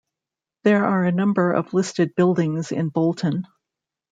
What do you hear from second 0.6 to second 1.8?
There are a number of